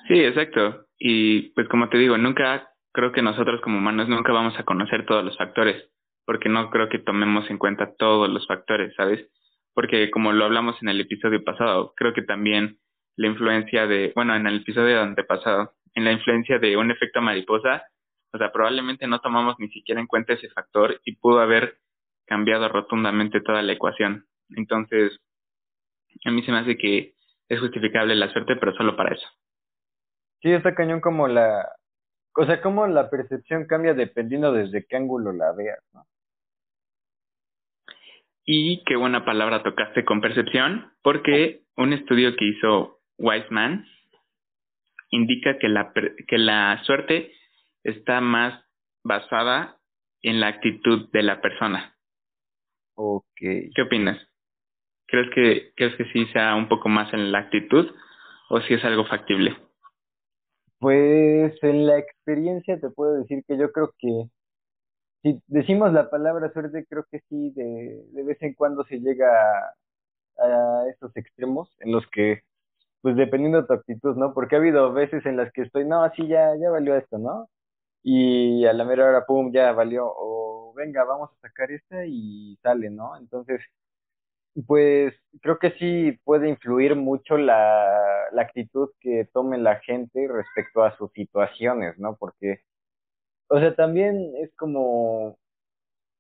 Sí, 0.07 0.19
exacto. 0.19 0.85
Y 0.99 1.49
pues 1.53 1.67
como 1.67 1.89
te 1.89 1.97
digo, 1.97 2.17
nunca 2.17 2.69
creo 2.91 3.11
que 3.11 3.21
nosotros 3.21 3.61
como 3.61 3.77
humanos 3.77 4.07
nunca 4.07 4.31
vamos 4.31 4.57
a 4.57 4.63
conocer 4.63 5.05
todos 5.05 5.23
los 5.23 5.37
factores, 5.37 5.89
porque 6.25 6.49
no 6.49 6.69
creo 6.69 6.89
que 6.89 6.99
tomemos 6.99 7.49
en 7.49 7.57
cuenta 7.57 7.95
todos 7.97 8.29
los 8.29 8.47
factores, 8.47 8.93
¿sabes? 8.95 9.27
Porque 9.73 10.09
como 10.11 10.31
lo 10.31 10.45
hablamos 10.45 10.81
en 10.81 10.89
el 10.89 11.01
episodio 11.01 11.43
pasado, 11.43 11.93
creo 11.95 12.13
que 12.13 12.23
también 12.23 12.79
la 13.15 13.27
influencia 13.27 13.87
de, 13.87 14.11
bueno, 14.15 14.35
en 14.35 14.47
el 14.47 14.57
episodio 14.57 15.01
antepasado, 15.01 15.73
en 15.93 16.05
la 16.05 16.11
influencia 16.11 16.59
de 16.59 16.75
un 16.77 16.91
efecto 16.91 17.21
mariposa, 17.21 17.83
o 18.33 18.37
sea, 18.37 18.51
probablemente 18.51 19.07
no 19.07 19.21
tomamos 19.21 19.55
ni 19.59 19.69
siquiera 19.69 20.01
en 20.01 20.07
cuenta 20.07 20.33
ese 20.33 20.49
factor 20.49 20.99
y 21.05 21.15
pudo 21.15 21.39
haber 21.39 21.77
cambiado 22.25 22.67
rotundamente 22.67 23.39
toda 23.41 23.61
la 23.61 23.73
ecuación. 23.73 24.25
Entonces, 24.49 25.17
a 26.25 26.31
mí 26.31 26.43
se 26.43 26.51
me 26.51 26.59
hace 26.59 26.77
que 26.77 27.13
es 27.47 27.59
justificable 27.59 28.15
la 28.15 28.31
suerte, 28.31 28.55
pero 28.55 28.73
solo 28.75 28.95
para 28.97 29.15
eso. 29.15 29.27
Sí, 30.41 30.51
está 30.51 30.75
cañón 30.75 30.99
como 30.99 31.27
la, 31.27 31.65
o 32.35 32.45
sea, 32.45 32.61
como 32.61 32.85
la 32.87 33.09
percepción 33.09 33.65
cambia 33.65 33.93
dependiendo 33.93 34.51
desde 34.51 34.85
qué 34.85 34.97
ángulo 34.97 35.31
la 35.31 35.53
veas, 35.53 35.79
¿no? 35.93 36.05
Y 38.45 38.83
qué 38.83 38.95
buena 38.95 39.25
palabra 39.25 39.63
tocaste 39.63 40.05
con 40.05 40.21
percepción, 40.21 40.91
porque 41.01 41.61
un 41.77 41.93
estudio 41.93 42.35
que 42.35 42.45
hizo 42.45 42.99
Wiseman 43.17 43.85
indica 45.09 45.57
que 45.57 45.67
la, 45.67 45.91
que 46.27 46.37
la 46.37 46.81
suerte 46.83 47.31
está 47.83 48.21
más 48.21 48.63
basada 49.03 49.77
en 50.21 50.39
la 50.39 50.47
actitud 50.47 51.09
de 51.11 51.23
la 51.23 51.41
persona. 51.41 51.95
Ok. 52.95 53.25
¿Qué 53.39 53.81
opinas? 53.81 54.17
¿Crees 55.07 55.29
que, 55.33 55.71
¿Crees 55.75 55.95
que 55.95 56.05
sí 56.05 56.25
sea 56.27 56.55
un 56.55 56.67
poco 56.67 56.89
más 56.89 57.13
en 57.13 57.31
la 57.31 57.39
actitud 57.39 57.91
o 58.49 58.61
si 58.61 58.73
es 58.73 58.83
algo 58.83 59.05
factible? 59.05 59.55
Pues 60.79 61.53
en 61.63 61.87
la 61.87 61.97
experiencia 61.97 62.79
te 62.79 62.89
puedo 62.89 63.13
decir 63.19 63.43
que 63.47 63.57
yo 63.57 63.71
creo 63.71 63.93
que 63.97 64.29
si 65.25 65.41
decimos 65.47 65.93
la 65.93 66.09
palabra 66.11 66.53
suerte, 66.53 66.85
creo 66.87 67.05
que 67.11 67.21
sí, 67.29 67.51
de, 67.51 68.05
de 68.13 68.23
vez 68.23 68.41
en 68.43 68.53
cuando 68.55 68.85
se 68.85 68.99
llega 68.99 69.27
a, 70.39 70.43
a 70.43 70.89
estos 70.89 71.15
extremos 71.17 71.75
en 71.81 71.91
los 71.93 72.07
que 72.09 72.43
pues 73.01 73.15
dependiendo 73.17 73.61
de 73.61 73.67
tu 73.67 73.73
actitud, 73.73 74.17
¿no? 74.17 74.33
Porque 74.33 74.55
ha 74.55 74.59
habido 74.59 74.93
veces 74.93 75.25
en 75.27 75.37
las 75.37 75.51
que 75.53 75.63
estoy, 75.63 75.85
no, 75.85 76.03
así 76.03 76.27
ya, 76.27 76.55
ya 76.57 76.71
valió 76.71 76.95
esto, 76.97 77.19
¿no? 77.19 77.49
Y 78.03 78.65
a 78.65 78.73
la 78.73 78.85
mera 78.85 79.07
hora, 79.07 79.25
pum, 79.27 79.51
ya 79.53 79.71
valió, 79.73 80.05
o 80.07 80.73
venga, 80.75 81.03
vamos 81.05 81.31
a 81.33 81.41
sacar 81.47 81.71
esta 81.71 82.05
y 82.07 82.57
sale, 82.63 82.89
¿no? 82.91 83.17
Entonces, 83.17 83.61
pues 84.67 85.13
creo 85.41 85.59
que 85.59 85.71
sí 85.73 86.17
puede 86.23 86.49
influir 86.49 86.95
mucho 86.95 87.37
la, 87.37 88.29
la 88.31 88.41
actitud 88.43 88.89
que 89.01 89.27
tome 89.33 89.57
la 89.57 89.79
gente 89.81 90.27
respecto 90.27 90.83
a 90.83 90.95
sus 90.97 91.11
situaciones, 91.11 91.97
¿no? 91.99 92.15
Porque, 92.17 92.61
o 93.49 93.59
sea, 93.59 93.75
también 93.75 94.33
es 94.41 94.53
como, 94.55 95.37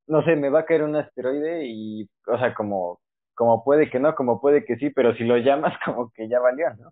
no 0.07 0.23
sé, 0.23 0.35
me 0.35 0.49
va 0.49 0.61
a 0.61 0.65
caer 0.65 0.83
un 0.83 0.95
asteroide 0.95 1.65
y, 1.65 2.09
o 2.27 2.37
sea, 2.37 2.53
como 2.53 2.99
como 3.35 3.63
puede 3.63 3.89
que 3.89 3.99
no, 3.99 4.15
como 4.15 4.41
puede 4.41 4.65
que 4.65 4.77
sí, 4.77 4.89
pero 4.89 5.13
si 5.15 5.23
lo 5.23 5.37
llamas 5.37 5.73
como 5.85 6.11
que 6.15 6.27
ya 6.27 6.39
valió, 6.39 6.67
¿no? 6.79 6.91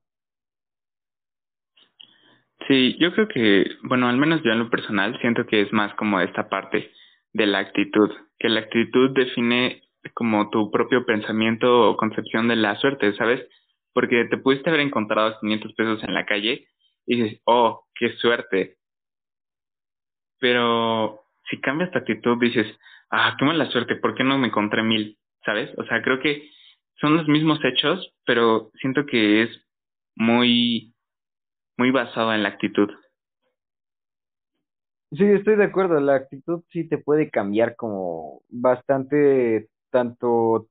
Sí, 2.68 2.96
yo 2.98 3.14
creo 3.14 3.28
que, 3.28 3.66
bueno, 3.84 4.08
al 4.08 4.18
menos 4.18 4.42
yo 4.44 4.52
en 4.52 4.60
lo 4.60 4.70
personal 4.70 5.20
siento 5.20 5.46
que 5.46 5.62
es 5.62 5.74
más 5.74 5.94
como 5.96 6.22
esta 6.22 6.48
parte 6.48 6.92
de 7.34 7.46
la 7.46 7.60
actitud, 7.60 8.10
que 8.40 8.48
la 8.48 8.62
actitud 8.62 9.12
define 9.12 9.82
como 10.14 10.50
tu 10.50 10.72
propio 10.72 11.06
pensamiento 11.06 11.90
o 11.90 11.98
concepción 11.98 12.48
de 12.48 12.56
la 12.56 12.76
suerte, 12.78 13.14
¿sabes? 13.16 13.46
Porque 13.94 14.26
te 14.26 14.38
pudiste 14.38 14.70
haber 14.70 14.82
encontrado 14.82 15.38
500 15.42 15.74
pesos 15.74 16.04
en 16.04 16.14
la 16.14 16.26
calle 16.26 16.68
y 17.06 17.22
dices, 17.22 17.42
oh, 17.46 17.84
qué 17.96 18.14
suerte. 18.14 18.78
Pero 20.44 21.22
si 21.50 21.62
cambias 21.62 21.90
tu 21.92 22.00
actitud, 22.00 22.38
dices, 22.38 22.68
ah, 23.12 23.34
qué 23.40 23.46
mala 23.46 23.70
suerte, 23.72 23.96
¿por 23.96 24.14
qué 24.14 24.26
no 24.26 24.38
me 24.38 24.48
encontré 24.48 24.84
mil? 24.84 25.18
¿sabes? 25.46 25.70
O 25.78 25.84
sea, 25.86 26.02
creo 26.02 26.20
que 26.20 26.50
son 27.00 27.16
los 27.18 27.28
mismos 27.28 27.60
hechos, 27.64 28.14
pero 28.26 28.72
siento 28.80 29.06
que 29.06 29.44
es 29.44 29.50
muy, 30.16 30.94
muy 31.78 31.92
basado 31.92 32.34
en 32.34 32.44
la 32.44 32.50
actitud. 32.50 32.90
Sí, 35.12 35.24
estoy 35.26 35.56
de 35.58 35.66
acuerdo. 35.66 36.00
La 36.00 36.16
actitud 36.16 36.64
sí 36.72 36.88
te 36.88 36.98
puede 36.98 37.30
cambiar 37.30 37.76
como 37.76 38.42
bastante, 38.50 39.70
tanto 39.92 40.68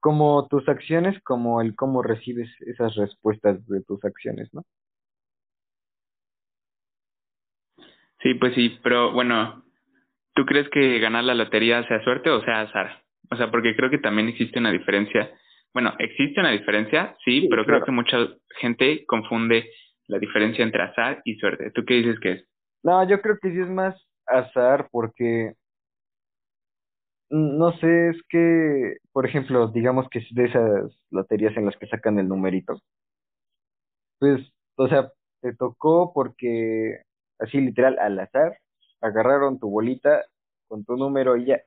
como 0.00 0.46
tus 0.48 0.66
acciones 0.68 1.22
como 1.22 1.60
el 1.60 1.74
cómo 1.74 2.02
recibes 2.02 2.50
esas 2.60 2.94
respuestas 2.96 3.66
de 3.66 3.82
tus 3.82 4.02
acciones, 4.04 4.48
¿no? 4.52 4.64
Sí, 8.22 8.34
pues 8.34 8.54
sí, 8.54 8.78
pero 8.82 9.12
bueno, 9.12 9.64
¿tú 10.34 10.44
crees 10.44 10.68
que 10.70 10.98
ganar 10.98 11.24
la 11.24 11.34
lotería 11.34 11.86
sea 11.88 12.02
suerte 12.02 12.30
o 12.30 12.42
sea 12.42 12.62
azar? 12.62 13.02
O 13.30 13.36
sea, 13.36 13.50
porque 13.50 13.74
creo 13.76 13.90
que 13.90 13.98
también 13.98 14.28
existe 14.28 14.58
una 14.58 14.72
diferencia. 14.72 15.30
Bueno, 15.72 15.94
existe 15.98 16.40
una 16.40 16.50
diferencia, 16.50 17.16
sí, 17.24 17.46
pero 17.48 17.64
creo 17.64 17.84
que 17.84 17.92
mucha 17.92 18.18
gente 18.60 19.04
confunde 19.06 19.70
la 20.08 20.18
diferencia 20.18 20.64
entre 20.64 20.82
azar 20.82 21.22
y 21.24 21.36
suerte. 21.36 21.70
¿Tú 21.70 21.84
qué 21.84 21.94
dices 21.94 22.18
que 22.20 22.32
es? 22.32 22.48
No, 22.82 23.08
yo 23.08 23.20
creo 23.20 23.38
que 23.40 23.52
sí 23.52 23.60
es 23.60 23.68
más 23.68 23.94
azar 24.26 24.88
porque, 24.90 25.52
no 27.30 27.72
sé, 27.78 28.08
es 28.10 28.22
que, 28.28 28.96
por 29.12 29.26
ejemplo, 29.26 29.68
digamos 29.68 30.08
que 30.10 30.20
de 30.32 30.44
esas 30.46 30.98
loterías 31.10 31.56
en 31.56 31.66
las 31.66 31.76
que 31.76 31.86
sacan 31.86 32.18
el 32.18 32.28
numerito, 32.28 32.80
pues, 34.18 34.40
o 34.76 34.88
sea, 34.88 35.10
te 35.40 35.54
tocó 35.54 36.12
porque, 36.12 37.02
así 37.40 37.60
literal, 37.60 37.98
al 37.98 38.18
azar, 38.18 38.58
agarraron 39.00 39.58
tu 39.58 39.70
bolita 39.70 40.24
con 40.68 40.84
tu 40.84 40.96
número 40.96 41.36
y 41.36 41.46
ya 41.46 41.60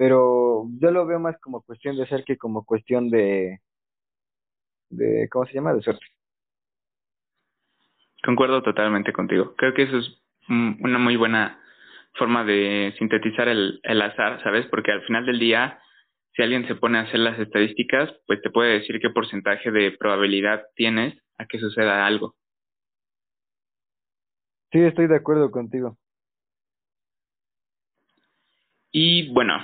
pero 0.00 0.64
yo 0.80 0.90
lo 0.90 1.04
veo 1.04 1.20
más 1.20 1.38
como 1.42 1.60
cuestión 1.60 1.94
de 1.98 2.06
ser 2.06 2.24
que 2.24 2.38
como 2.38 2.64
cuestión 2.64 3.10
de, 3.10 3.58
de 4.88 5.28
¿cómo 5.30 5.44
se 5.44 5.52
llama? 5.52 5.74
De 5.74 5.82
suerte. 5.82 6.06
Concuerdo 8.24 8.62
totalmente 8.62 9.12
contigo. 9.12 9.54
Creo 9.58 9.74
que 9.74 9.82
eso 9.82 9.98
es 9.98 10.08
una 10.48 10.98
muy 10.98 11.16
buena 11.16 11.60
forma 12.14 12.44
de 12.44 12.94
sintetizar 12.96 13.48
el, 13.48 13.78
el 13.82 14.00
azar, 14.00 14.42
¿sabes? 14.42 14.64
Porque 14.68 14.90
al 14.90 15.02
final 15.02 15.26
del 15.26 15.38
día, 15.38 15.78
si 16.32 16.40
alguien 16.40 16.66
se 16.66 16.76
pone 16.76 16.96
a 16.96 17.02
hacer 17.02 17.20
las 17.20 17.38
estadísticas, 17.38 18.10
pues 18.26 18.40
te 18.40 18.48
puede 18.48 18.78
decir 18.78 19.00
qué 19.02 19.10
porcentaje 19.10 19.70
de 19.70 19.90
probabilidad 19.98 20.62
tienes 20.76 21.14
a 21.36 21.44
que 21.44 21.58
suceda 21.58 22.06
algo. 22.06 22.36
Sí, 24.72 24.78
estoy 24.80 25.08
de 25.08 25.16
acuerdo 25.16 25.50
contigo. 25.50 25.96
Y 28.92 29.32
bueno, 29.32 29.54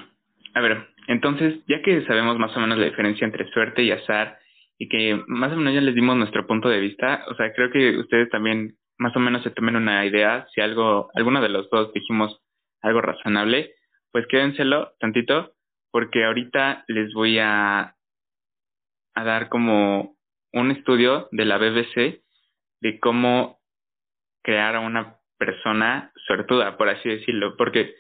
a 0.55 0.61
ver, 0.61 0.89
entonces, 1.09 1.65
ya 1.67 1.83
que 1.83 2.05
sabemos 2.07 2.39
más 2.39 2.57
o 2.57 2.61
menos 2.61 2.79
la 2.79 2.87
diferencia 2.87 3.25
entre 3.25 3.49
suerte 3.51 3.83
y 3.83 3.91
azar 3.91 4.39
y 4.79 4.89
que 4.89 5.21
más 5.27 5.53
o 5.53 5.57
menos 5.57 5.75
ya 5.75 5.81
les 5.81 5.95
dimos 5.95 6.17
nuestro 6.17 6.47
punto 6.47 6.69
de 6.69 6.81
vista, 6.81 7.25
o 7.29 7.35
sea, 7.35 7.53
creo 7.53 7.71
que 7.71 7.99
ustedes 7.99 8.29
también 8.31 8.77
más 8.99 9.15
o 9.17 9.21
menos 9.21 9.43
se 9.43 9.51
tomen 9.51 9.77
una 9.77 10.05
idea 10.05 10.47
si 10.55 10.61
algo, 10.61 11.11
alguno 11.15 11.41
de 11.41 11.49
los 11.49 11.69
dos 11.71 11.93
dijimos 11.93 12.41
algo 12.83 13.01
razonable, 13.01 13.75
pues 14.11 14.27
quédenselo 14.29 14.93
tantito 14.99 15.53
porque 15.91 16.25
ahorita 16.25 16.85
les 16.89 17.13
voy 17.15 17.39
a, 17.39 17.95
a 19.15 19.25
dar 19.25 19.49
como 19.49 20.17
un 20.53 20.71
estudio 20.71 21.29
de 21.33 21.45
la 21.45 21.59
BBC 21.59 22.23
de 22.81 23.01
cómo 23.01 23.61
crear 24.47 24.77
a 24.77 24.81
una 24.81 25.17
persona 25.39 26.13
suertuda, 26.27 26.77
por 26.77 26.89
así 26.89 27.09
decirlo, 27.09 27.57
porque 27.59 27.97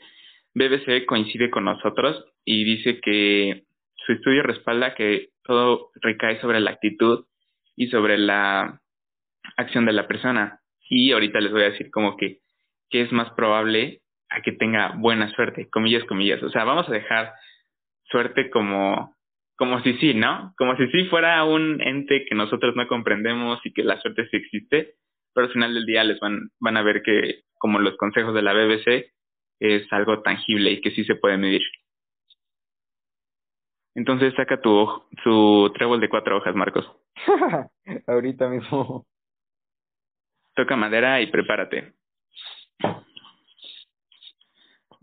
BBC 0.54 1.04
coincide 1.04 1.50
con 1.50 1.64
nosotros 1.64 2.24
y 2.44 2.62
dice 2.62 3.00
que 3.00 3.64
su 3.96 4.12
estudio 4.12 4.44
respalda 4.44 4.94
que 4.94 5.30
todo 5.42 5.90
recae 6.00 6.40
sobre 6.40 6.60
la 6.60 6.70
actitud 6.70 7.26
y 7.74 7.88
sobre 7.88 8.16
la 8.16 8.80
acción 9.56 9.86
de 9.86 9.92
la 9.92 10.06
persona. 10.06 10.60
Y 10.88 11.10
ahorita 11.10 11.40
les 11.40 11.50
voy 11.50 11.62
a 11.62 11.70
decir 11.70 11.90
como 11.90 12.16
que 12.16 12.38
que 12.90 13.02
es 13.02 13.12
más 13.12 13.30
probable 13.32 14.02
a 14.28 14.42
que 14.42 14.52
tenga 14.52 14.94
buena 14.96 15.28
suerte, 15.34 15.68
comillas, 15.70 16.04
comillas. 16.04 16.42
O 16.42 16.50
sea, 16.50 16.64
vamos 16.64 16.88
a 16.88 16.92
dejar 16.92 17.32
suerte 18.04 18.50
como, 18.50 19.14
como 19.56 19.82
si 19.82 19.94
sí, 19.94 20.14
¿no? 20.14 20.54
Como 20.56 20.76
si 20.76 20.86
sí 20.88 21.04
fuera 21.06 21.42
un 21.44 21.80
ente 21.80 22.24
que 22.28 22.34
nosotros 22.34 22.76
no 22.76 22.86
comprendemos 22.86 23.58
y 23.64 23.72
que 23.72 23.82
la 23.82 24.00
suerte 24.00 24.28
sí 24.30 24.36
existe, 24.36 24.94
pero 25.36 25.48
al 25.48 25.52
final 25.52 25.74
del 25.74 25.84
día 25.84 26.02
les 26.02 26.18
van, 26.18 26.50
van 26.60 26.78
a 26.78 26.82
ver 26.82 27.02
que, 27.02 27.42
como 27.58 27.78
los 27.78 27.94
consejos 27.98 28.32
de 28.32 28.40
la 28.40 28.54
BBC, 28.54 29.12
es 29.60 29.92
algo 29.92 30.22
tangible 30.22 30.70
y 30.70 30.80
que 30.80 30.92
sí 30.92 31.04
se 31.04 31.14
puede 31.14 31.36
medir. 31.36 31.60
Entonces 33.94 34.32
saca 34.34 34.62
tu, 34.62 35.04
su 35.22 35.70
trébol 35.74 36.00
de 36.00 36.08
cuatro 36.08 36.38
hojas, 36.38 36.54
Marcos. 36.54 36.90
Ahorita 38.06 38.48
mismo. 38.48 39.04
Toca 40.54 40.74
madera 40.74 41.20
y 41.20 41.26
prepárate. 41.26 41.92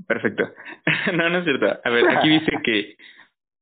Perfecto. 0.07 0.51
no, 1.13 1.29
no 1.29 1.37
es 1.37 1.43
cierto. 1.43 1.79
A 1.83 1.89
ver, 1.91 2.09
aquí 2.09 2.29
dice 2.29 2.51
que 2.63 2.97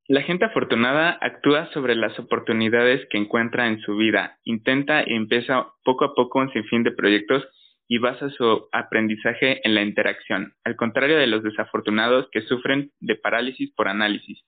la 0.08 0.22
gente 0.22 0.44
afortunada 0.44 1.16
actúa 1.20 1.70
sobre 1.72 1.94
las 1.94 2.18
oportunidades 2.18 3.06
que 3.10 3.18
encuentra 3.18 3.68
en 3.68 3.80
su 3.80 3.96
vida, 3.96 4.38
intenta 4.44 5.04
y 5.06 5.14
empieza 5.14 5.66
poco 5.84 6.04
a 6.04 6.14
poco 6.14 6.40
un 6.40 6.52
sinfín 6.52 6.82
de 6.82 6.90
proyectos 6.90 7.46
y 7.88 7.98
basa 7.98 8.30
su 8.30 8.68
aprendizaje 8.72 9.66
en 9.66 9.74
la 9.74 9.82
interacción, 9.82 10.54
al 10.64 10.76
contrario 10.76 11.18
de 11.18 11.26
los 11.26 11.42
desafortunados 11.42 12.28
que 12.32 12.42
sufren 12.42 12.90
de 13.00 13.16
parálisis 13.16 13.72
por 13.74 13.88
análisis. 13.88 14.42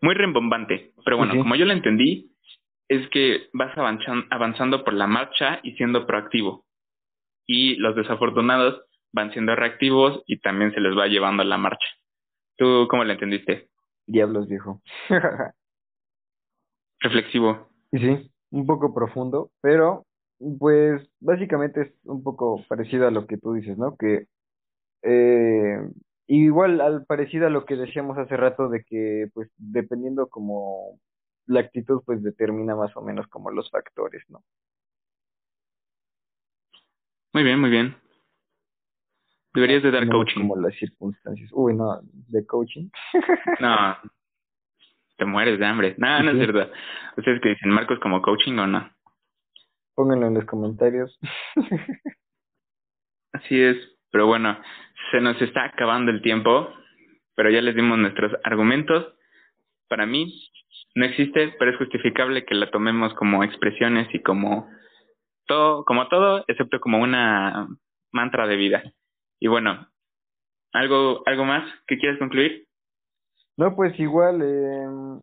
Muy 0.00 0.14
rembombante, 0.14 0.92
pero 1.04 1.16
bueno, 1.16 1.36
como 1.36 1.54
yo 1.54 1.64
lo 1.64 1.72
entendí, 1.72 2.32
es 2.88 3.08
que 3.10 3.48
vas 3.52 3.72
avanzando 4.30 4.82
por 4.84 4.94
la 4.94 5.06
marcha 5.06 5.60
y 5.62 5.72
siendo 5.72 6.06
proactivo. 6.06 6.64
Y 7.46 7.76
los 7.76 7.94
desafortunados 7.94 8.82
van 9.12 9.32
siendo 9.32 9.54
reactivos 9.54 10.22
y 10.26 10.38
también 10.40 10.72
se 10.74 10.80
les 10.80 10.96
va 10.96 11.06
llevando 11.06 11.42
a 11.42 11.46
la 11.46 11.58
marcha. 11.58 11.86
¿Tú 12.56 12.86
cómo 12.88 13.04
lo 13.04 13.12
entendiste? 13.12 13.68
Diablos, 14.06 14.48
viejo. 14.48 14.82
Reflexivo. 17.00 17.68
Sí, 17.92 18.30
un 18.50 18.66
poco 18.66 18.94
profundo, 18.94 19.50
pero 19.60 20.06
pues 20.58 21.02
básicamente 21.20 21.82
es 21.82 21.92
un 22.04 22.22
poco 22.22 22.64
parecido 22.68 23.06
a 23.06 23.10
lo 23.10 23.26
que 23.26 23.38
tú 23.38 23.54
dices, 23.54 23.76
¿no? 23.78 23.96
Que 23.96 24.26
eh, 25.02 25.78
igual 26.26 26.80
al 26.80 27.04
parecido 27.06 27.46
a 27.46 27.50
lo 27.50 27.64
que 27.64 27.76
decíamos 27.76 28.18
hace 28.18 28.36
rato 28.36 28.68
de 28.68 28.84
que 28.84 29.28
pues 29.34 29.50
dependiendo 29.56 30.28
como 30.28 30.98
la 31.46 31.60
actitud 31.60 32.02
pues 32.06 32.22
determina 32.22 32.76
más 32.76 32.96
o 32.96 33.02
menos 33.02 33.26
como 33.28 33.50
los 33.50 33.70
factores, 33.70 34.22
¿no? 34.28 34.42
Muy 37.32 37.44
bien, 37.44 37.60
muy 37.60 37.70
bien. 37.70 37.96
Deberías 39.54 39.82
de 39.82 39.90
dar 39.90 40.08
coaching. 40.08 40.40
Como 40.40 40.56
las 40.56 40.74
circunstancias. 40.76 41.50
Uy, 41.52 41.74
no, 41.74 42.00
de 42.02 42.46
coaching. 42.46 42.88
no, 43.60 43.96
te 45.16 45.24
mueres 45.24 45.58
de 45.58 45.66
hambre. 45.66 45.94
No, 45.98 46.22
no 46.22 46.30
es 46.30 46.38
verdad. 46.38 46.70
¿Ustedes 47.16 47.40
que 47.40 47.50
dicen, 47.50 47.70
Marcos, 47.70 47.98
como 48.00 48.22
coaching 48.22 48.58
o 48.58 48.66
no? 48.66 48.90
Pónganlo 49.94 50.26
en 50.26 50.34
los 50.34 50.44
comentarios. 50.46 51.18
Así 53.32 53.60
es, 53.60 53.76
pero 54.10 54.26
bueno, 54.26 54.58
se 55.10 55.20
nos 55.20 55.40
está 55.40 55.64
acabando 55.64 56.10
el 56.10 56.22
tiempo, 56.22 56.68
pero 57.34 57.50
ya 57.50 57.60
les 57.60 57.74
dimos 57.74 57.98
nuestros 57.98 58.32
argumentos. 58.44 59.14
Para 59.88 60.06
mí, 60.06 60.32
no 60.94 61.04
existe, 61.04 61.54
pero 61.58 61.70
es 61.70 61.78
justificable 61.78 62.44
que 62.44 62.54
la 62.54 62.70
tomemos 62.70 63.14
como 63.14 63.44
expresiones 63.44 64.08
y 64.14 64.20
como 64.20 64.68
todo, 65.46 65.84
como 65.84 66.08
todo, 66.08 66.44
excepto 66.48 66.80
como 66.80 66.98
una 66.98 67.68
mantra 68.12 68.46
de 68.46 68.56
vida. 68.56 68.82
Y 69.42 69.48
bueno, 69.48 69.88
¿algo, 70.72 71.26
algo 71.26 71.44
más 71.44 71.68
que 71.88 71.98
quieras 71.98 72.16
concluir? 72.20 72.68
No, 73.56 73.74
pues 73.74 73.98
igual, 73.98 74.40
eh, 74.40 75.20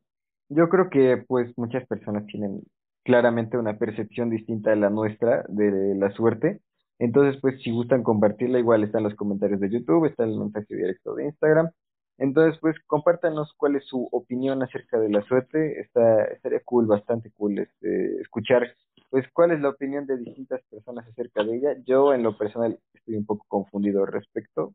yo 0.50 0.68
creo 0.68 0.90
que 0.90 1.24
pues 1.26 1.58
muchas 1.58 1.88
personas 1.88 2.26
tienen 2.26 2.64
claramente 3.06 3.58
una 3.58 3.78
percepción 3.78 4.30
distinta 4.30 4.74
a 4.74 4.76
la 4.76 4.90
nuestra 4.90 5.46
de 5.48 5.96
la 5.96 6.12
suerte. 6.12 6.60
Entonces, 6.98 7.40
pues 7.40 7.62
si 7.62 7.72
gustan 7.72 8.04
compartirla, 8.04 8.60
igual 8.60 8.84
están 8.84 9.04
los 9.04 9.16
comentarios 9.16 9.62
de 9.62 9.70
YouTube, 9.70 10.08
está 10.08 10.26
el 10.26 10.38
mensaje 10.38 10.76
directo 10.76 11.16
de 11.16 11.28
Instagram. 11.28 11.70
Entonces, 12.18 12.60
pues 12.60 12.76
compártanos 12.88 13.54
cuál 13.56 13.78
es 13.78 13.86
su 13.86 14.10
opinión 14.12 14.62
acerca 14.62 15.00
de 15.00 15.12
la 15.12 15.22
suerte. 15.22 15.80
Está, 15.80 16.26
estaría 16.26 16.60
cool, 16.66 16.88
bastante 16.88 17.32
cool 17.38 17.58
este, 17.58 18.20
escuchar 18.20 18.68
pues 19.10 19.26
cuál 19.34 19.52
es 19.52 19.62
la 19.62 19.70
opinión 19.70 20.06
de 20.06 20.18
distintas 20.18 20.62
personas 20.70 21.08
acerca 21.08 21.42
de 21.44 21.56
ella. 21.56 21.76
Yo 21.86 22.14
en 22.14 22.22
lo 22.22 22.38
personal 22.38 22.78
estoy 23.10 23.18
un 23.18 23.26
poco 23.26 23.46
confundido 23.48 24.06
respecto 24.06 24.74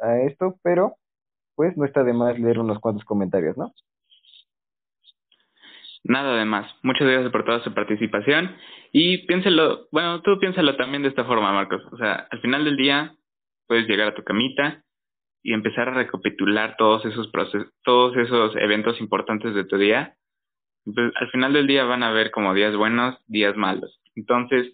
a 0.00 0.18
esto, 0.20 0.56
pero 0.62 0.96
pues 1.54 1.76
no 1.76 1.86
está 1.86 2.02
de 2.02 2.12
más 2.12 2.38
leer 2.38 2.58
unos 2.58 2.80
cuantos 2.80 3.04
comentarios, 3.04 3.56
¿no? 3.56 3.72
Nada 6.04 6.36
de 6.36 6.44
más. 6.44 6.70
Muchas 6.82 7.08
gracias 7.08 7.32
por 7.32 7.44
toda 7.44 7.64
su 7.64 7.72
participación 7.72 8.54
y 8.92 9.26
piénselo, 9.26 9.88
bueno, 9.90 10.20
tú 10.22 10.38
piénsalo 10.38 10.76
también 10.76 11.02
de 11.02 11.08
esta 11.08 11.24
forma, 11.24 11.52
Marcos. 11.52 11.82
O 11.92 11.96
sea, 11.96 12.26
al 12.30 12.40
final 12.40 12.64
del 12.64 12.76
día 12.76 13.14
puedes 13.66 13.88
llegar 13.88 14.08
a 14.08 14.14
tu 14.14 14.22
camita 14.22 14.82
y 15.42 15.52
empezar 15.52 15.88
a 15.88 15.94
recapitular 15.94 16.76
todos 16.76 17.04
esos 17.06 17.28
procesos, 17.28 17.72
todos 17.82 18.16
esos 18.16 18.54
eventos 18.56 19.00
importantes 19.00 19.54
de 19.54 19.64
tu 19.64 19.78
día 19.78 20.16
pues, 20.84 21.12
al 21.16 21.30
final 21.30 21.52
del 21.52 21.66
día 21.66 21.84
van 21.84 22.02
a 22.02 22.08
haber 22.08 22.30
como 22.30 22.54
días 22.54 22.76
buenos, 22.76 23.16
días 23.26 23.56
malos. 23.56 24.00
Entonces, 24.14 24.72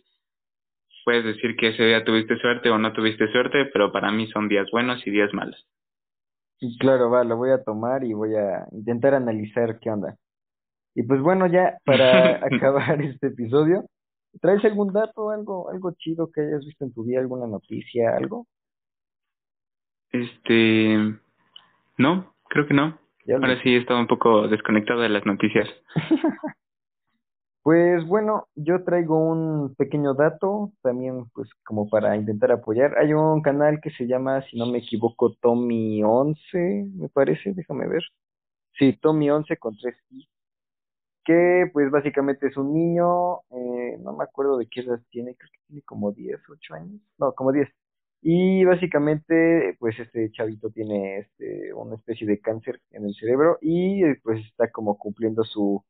puedes 1.04 1.24
decir 1.24 1.56
que 1.56 1.68
ese 1.68 1.84
día 1.84 2.04
tuviste 2.04 2.36
suerte 2.38 2.70
o 2.70 2.78
no 2.78 2.92
tuviste 2.92 3.30
suerte, 3.32 3.66
pero 3.72 3.92
para 3.92 4.10
mí 4.10 4.26
son 4.28 4.48
días 4.48 4.68
buenos 4.70 5.06
y 5.06 5.10
días 5.10 5.32
malos. 5.32 5.66
Claro, 6.78 7.10
va, 7.10 7.24
lo 7.24 7.36
voy 7.36 7.50
a 7.50 7.62
tomar 7.62 8.04
y 8.04 8.12
voy 8.12 8.36
a 8.36 8.66
intentar 8.72 9.14
analizar 9.14 9.78
qué 9.80 9.90
onda. 9.90 10.16
Y 10.94 11.02
pues 11.02 11.20
bueno, 11.20 11.46
ya 11.46 11.78
para 11.84 12.36
acabar 12.46 13.00
este 13.02 13.28
episodio, 13.28 13.84
¿traes 14.40 14.64
algún 14.64 14.92
dato, 14.92 15.30
algo, 15.30 15.70
algo 15.70 15.92
chido 15.98 16.30
que 16.30 16.42
hayas 16.42 16.64
visto 16.64 16.84
en 16.84 16.92
tu 16.92 17.04
día, 17.04 17.20
alguna 17.20 17.46
noticia, 17.46 18.16
algo? 18.16 18.46
Este, 20.10 20.98
no, 21.96 22.34
creo 22.48 22.66
que 22.66 22.74
no. 22.74 22.98
Ahora 23.28 23.60
sí, 23.62 23.74
estaba 23.76 24.00
un 24.00 24.08
poco 24.08 24.48
desconectado 24.48 25.00
de 25.00 25.08
las 25.08 25.24
noticias. 25.24 25.68
pues 27.62 28.06
bueno, 28.06 28.48
yo 28.56 28.84
traigo 28.84 29.16
un 29.18 29.74
pequeño 29.76 30.14
dato, 30.14 30.72
también 30.82 31.26
pues 31.34 31.48
como 31.64 31.88
para 31.88 32.16
intentar 32.16 32.52
apoyar. 32.52 32.98
Hay 32.98 33.12
un 33.14 33.42
canal 33.42 33.80
que 33.80 33.90
se 33.92 34.06
llama, 34.06 34.42
si 34.50 34.58
no 34.58 34.66
me 34.66 34.78
equivoco, 34.78 35.34
Tommy 35.40 36.02
11, 36.02 36.90
me 36.94 37.08
parece, 37.08 37.52
déjame 37.54 37.88
ver. 37.88 38.02
Sí, 38.78 38.98
Tommy 39.00 39.30
11 39.30 39.56
con 39.58 39.76
tres 39.76 39.96
i. 40.10 40.28
Que 41.24 41.70
pues 41.72 41.90
básicamente 41.90 42.48
es 42.48 42.56
un 42.56 42.74
niño, 42.74 43.40
eh, 43.50 43.96
no 44.00 44.12
me 44.16 44.24
acuerdo 44.24 44.58
de 44.58 44.66
qué 44.68 44.80
edad 44.80 45.00
tiene, 45.10 45.36
creo 45.36 45.50
que 45.52 45.58
tiene 45.68 45.82
como 45.82 46.12
10, 46.12 46.40
8 46.48 46.74
años. 46.74 47.00
No, 47.18 47.32
como 47.34 47.52
10 47.52 47.68
y 48.22 48.64
básicamente, 48.64 49.76
pues 49.80 49.98
este 49.98 50.30
chavito 50.30 50.70
tiene 50.70 51.18
este, 51.18 51.74
una 51.74 51.96
especie 51.96 52.26
de 52.26 52.40
cáncer 52.40 52.80
en 52.92 53.04
el 53.04 53.14
cerebro 53.16 53.58
y 53.60 54.02
pues 54.22 54.44
está 54.46 54.70
como 54.70 54.96
cumpliendo 54.96 55.42
su, 55.44 55.84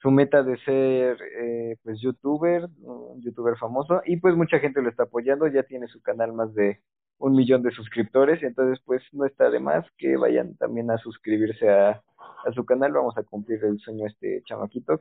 su 0.00 0.10
meta 0.10 0.42
de 0.42 0.56
ser 0.58 1.18
eh, 1.40 1.76
pues 1.82 2.00
youtuber, 2.00 2.68
un 2.80 3.20
youtuber 3.22 3.56
famoso 3.56 4.00
y 4.04 4.16
pues 4.18 4.36
mucha 4.36 4.58
gente 4.58 4.82
lo 4.82 4.88
está 4.88 5.04
apoyando, 5.04 5.46
ya 5.48 5.62
tiene 5.64 5.88
su 5.88 6.00
canal 6.02 6.32
más 6.32 6.54
de 6.54 6.80
un 7.18 7.34
millón 7.34 7.62
de 7.62 7.72
suscriptores, 7.72 8.42
entonces 8.42 8.82
pues 8.84 9.02
no 9.12 9.26
está 9.26 9.50
de 9.50 9.60
más 9.60 9.84
que 9.96 10.16
vayan 10.16 10.56
también 10.56 10.90
a 10.90 10.98
suscribirse 10.98 11.68
a, 11.68 11.90
a 11.90 12.52
su 12.54 12.64
canal, 12.64 12.92
vamos 12.92 13.18
a 13.18 13.24
cumplir 13.24 13.64
el 13.64 13.78
sueño 13.80 14.04
de 14.04 14.10
este 14.10 14.42
chamaquito, 14.44 15.00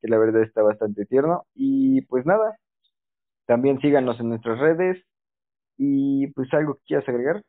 que 0.00 0.08
la 0.08 0.18
verdad 0.18 0.42
está 0.42 0.62
bastante 0.62 1.06
tierno 1.06 1.44
y 1.54 2.02
pues 2.02 2.24
nada, 2.24 2.56
también 3.46 3.80
síganos 3.80 4.20
en 4.20 4.28
nuestras 4.28 4.58
redes, 4.58 5.02
y 5.76 6.28
pues 6.28 6.52
algo 6.54 6.74
que 6.74 6.84
quieras 6.86 7.08
agregar. 7.08 7.42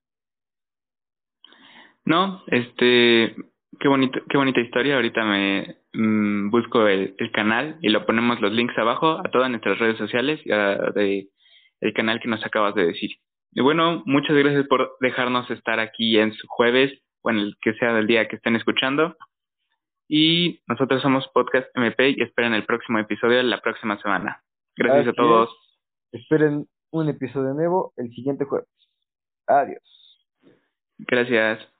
No, 2.06 2.42
este, 2.48 3.36
qué 3.80 3.88
bonito, 3.88 4.20
qué 4.30 4.38
bonita 4.38 4.62
historia. 4.62 4.96
Ahorita 4.96 5.24
me 5.24 5.78
mm, 5.94 6.50
busco 6.50 6.88
el, 6.88 7.16
el, 7.18 7.32
canal 7.32 7.78
y 7.82 7.90
lo 7.90 8.06
ponemos 8.06 8.40
los 8.42 8.52
links 8.52 8.78
abajo 8.78 9.20
a 9.20 9.30
todas 9.32 9.50
nuestras 9.50 9.80
redes 9.80 9.98
sociales 9.98 10.40
y 10.46 10.52
a, 10.52 10.78
de 10.96 11.30
el 11.82 11.94
canal 11.94 12.20
que 12.20 12.28
nos 12.28 12.46
acabas 12.46 12.76
de 12.76 12.88
decir. 12.88 13.12
Y 13.52 13.62
bueno, 13.62 14.04
muchas 14.06 14.36
gracias 14.36 14.68
por 14.68 14.98
dejarnos 15.00 15.50
estar 15.50 15.80
aquí 15.80 16.20
en 16.20 16.34
su 16.34 16.48
jueves 16.48 16.92
o 17.22 17.30
en 17.30 17.38
el 17.38 17.56
que 17.62 17.74
sea 17.74 17.94
del 17.94 18.08
día 18.08 18.28
que 18.28 18.36
estén 18.36 18.56
escuchando. 18.56 19.16
Y 20.08 20.62
nosotros 20.68 21.02
somos 21.02 21.28
Podcast 21.34 21.68
MP 21.76 22.12
y 22.12 22.22
esperen 22.22 22.54
el 22.54 22.66
próximo 22.66 23.00
episodio 23.00 23.42
la 23.44 23.62
próxima 23.62 24.00
semana. 24.02 24.42
Gracias 24.76 25.10
a 25.10 25.14
todos. 25.14 25.50
Esperen 26.12 26.68
un 26.92 27.10
episodio 27.10 27.54
nuevo 27.54 27.94
el 27.98 28.10
siguiente 28.12 28.46
jueves. 28.46 28.70
Adiós. 29.48 29.82
Gracias. 31.00 31.77